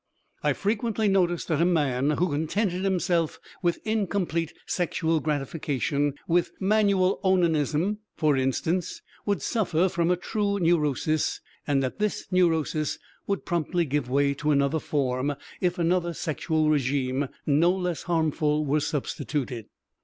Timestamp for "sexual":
4.65-5.19, 16.15-16.71